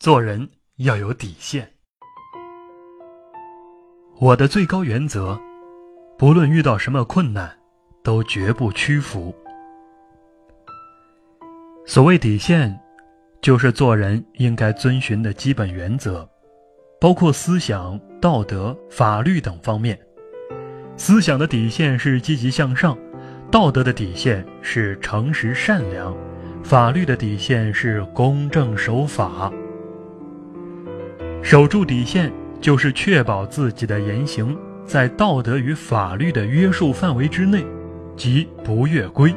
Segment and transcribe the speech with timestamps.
[0.00, 1.72] 做人要有底线。
[4.18, 5.38] 我的最高原则，
[6.16, 7.54] 不论遇到什么困难，
[8.02, 9.34] 都绝不屈服。
[11.84, 12.80] 所谓底线，
[13.42, 16.26] 就是做人应该遵循的基本原则，
[16.98, 20.00] 包括思想、道德、法律等方面。
[20.96, 22.96] 思想的底线是积极向上，
[23.50, 26.16] 道德的底线是诚实善良，
[26.64, 29.52] 法律的底线是公正守法。
[31.42, 37.64] 守住底线，就是确保自己的言行在道德与法律的约束范围之内，
[38.16, 39.34] 即不越规。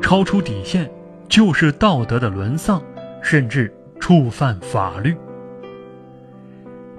[0.00, 0.88] 超出底线，
[1.28, 2.80] 就是道德的沦丧，
[3.22, 5.16] 甚至触犯法律。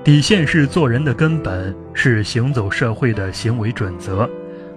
[0.04, 4.30] 底线是做人的根本，是行走社会的行为准则，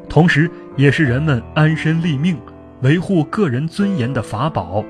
[0.09, 2.36] 同时也是人们安身立命、
[2.82, 4.84] 维护个人尊严的法宝。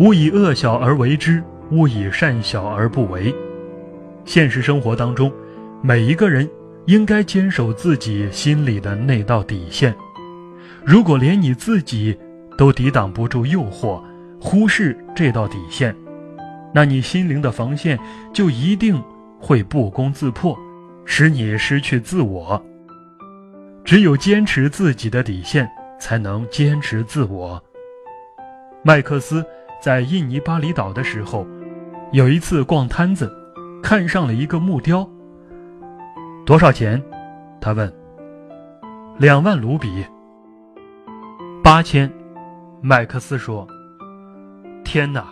[0.00, 1.42] 勿以恶小而为之。
[1.70, 3.34] 勿以善小而不为。
[4.24, 5.32] 现实生活当中，
[5.82, 6.48] 每一个人
[6.86, 9.94] 应该坚守自己心里的那道底线。
[10.84, 12.16] 如果连你自己
[12.56, 14.02] 都抵挡不住诱惑，
[14.40, 15.94] 忽视这道底线，
[16.72, 17.98] 那你心灵的防线
[18.32, 19.02] 就一定
[19.38, 20.58] 会不攻自破，
[21.04, 22.62] 使你失去自我。
[23.84, 27.62] 只有坚持自己的底线，才能坚持自我。
[28.82, 29.44] 麦克斯
[29.82, 31.46] 在印尼巴厘岛的时候。
[32.12, 33.32] 有一次逛摊子，
[33.80, 35.08] 看上了一个木雕。
[36.44, 37.00] 多少钱？
[37.60, 37.92] 他问。
[39.16, 40.04] 两万卢比。
[41.62, 42.10] 八千。
[42.80, 43.66] 麦克斯说。
[44.84, 45.24] 天哪！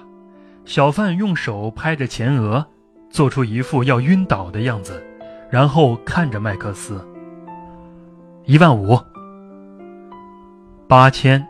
[0.65, 2.65] 小贩用手拍着前额，
[3.11, 5.03] 做出一副要晕倒的样子，
[5.51, 7.05] 然后看着麦克斯。
[8.45, 8.97] 一万五。
[10.87, 11.45] 八千。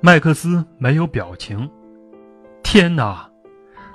[0.00, 1.68] 麦克斯没有表情。
[2.62, 3.28] 天哪！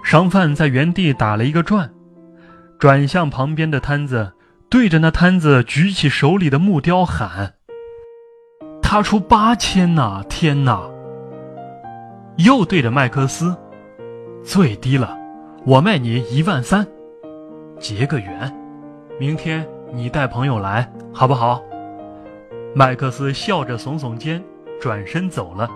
[0.07, 1.91] 商贩在原地打了一个转，
[2.79, 4.31] 转向旁边的摊子，
[4.69, 7.55] 对着那摊子举起手里的木雕喊
[8.81, 10.23] ：“他出八千呐！
[10.29, 10.81] 天哪！”
[12.39, 13.53] 又对着麦克斯
[14.45, 15.13] ：“最低了，
[15.65, 16.87] 我卖你一万三，
[17.77, 18.49] 结个缘。
[19.19, 21.61] 明天你带朋友来，好不好？”
[22.73, 24.41] 麦克斯笑着耸耸肩，
[24.79, 25.69] 转身走了，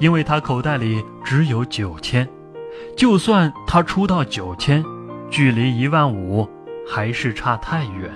[0.00, 2.28] 因为他口袋里只有九千。
[2.98, 4.84] 就算他出到九千，
[5.30, 6.48] 距离一万五
[6.84, 8.10] 还是差太远。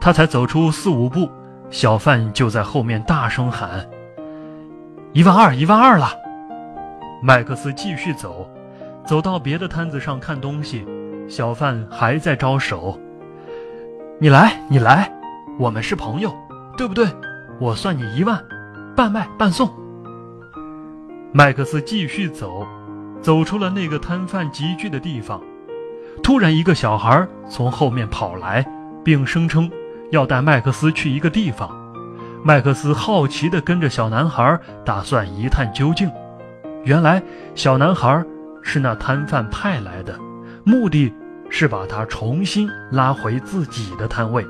[0.00, 1.28] 他才走出四五步，
[1.68, 3.86] 小贩就在后面大声喊
[5.12, 6.08] ：“一万二，一万二了！”
[7.22, 8.48] 麦克斯继续走，
[9.04, 10.86] 走到别的摊子上看东西，
[11.28, 12.98] 小贩还在招手
[14.18, 15.12] ：“你来，你来，
[15.58, 16.34] 我们是朋友，
[16.78, 17.06] 对不对？
[17.60, 18.42] 我算你一万，
[18.96, 19.68] 半卖半送。”
[21.34, 22.66] 麦克斯继续走。
[23.20, 25.40] 走出了那个摊贩集聚的地方，
[26.22, 28.64] 突然，一个小孩从后面跑来，
[29.04, 29.70] 并声称
[30.10, 31.70] 要带麦克斯去一个地方。
[32.44, 36.08] 麦克斯好奇地跟着小男孩，打算一探究竟。
[36.84, 37.20] 原来，
[37.56, 38.24] 小男孩
[38.62, 40.16] 是那摊贩派来的，
[40.62, 41.12] 目的
[41.50, 44.46] 是把他重新拉回自己的摊位。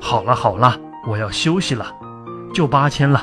[0.00, 0.74] 好了好了，
[1.06, 1.86] 我要休息了，
[2.54, 3.22] 就八千了。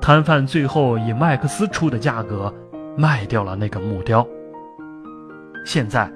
[0.00, 2.52] 摊贩最后以麦克斯出的价格。
[2.96, 4.26] 卖掉了那个木雕。
[5.64, 6.10] 现在，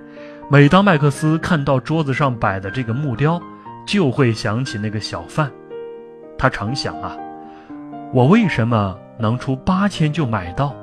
[0.51, 3.41] 每当麦克斯看到桌子上摆的这个木雕，
[3.87, 5.51] 就会想起那个小贩。
[6.37, 7.17] 他常想啊，
[8.13, 10.75] 我为什么能出八千就买到？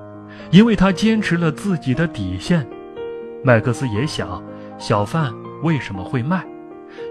[0.50, 2.66] 因为他坚持了自己的底线。
[3.44, 4.42] 麦克斯也想，
[4.78, 5.32] 小贩
[5.62, 6.44] 为什么会卖？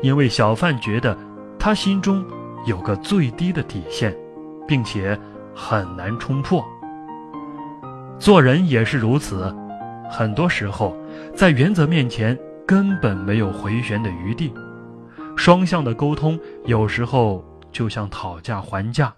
[0.01, 1.17] 因为小贩觉得
[1.59, 2.25] 他心中
[2.67, 4.17] 有个最低的底线，
[4.67, 5.19] 并且
[5.55, 6.65] 很难冲破。
[8.23, 9.53] 做人也是如此，
[10.09, 10.97] 很多时候，
[11.35, 14.55] 在原则面前根本没有回旋的余地。
[15.37, 19.13] 双向的沟通有时候就像讨价还价，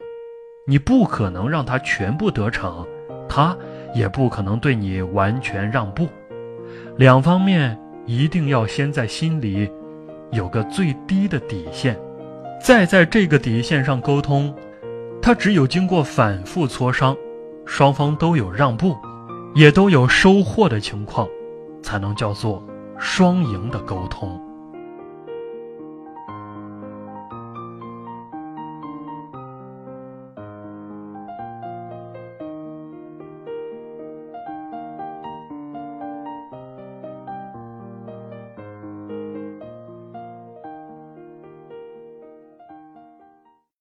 [0.67, 2.87] 你不可能让他全部得逞，
[3.29, 3.55] 他
[3.95, 6.09] 也不可能对你完全让步。
[6.97, 9.71] 两方面一定要先在心里
[10.33, 11.95] 有个最低的底线，
[12.59, 14.55] 再在这个底线上沟通。
[15.21, 17.15] 他只有经过反复磋商。
[17.67, 18.97] 双方都有让步，
[19.55, 21.27] 也都有收获的情况，
[21.83, 22.63] 才能叫做
[22.99, 24.41] 双赢的沟通。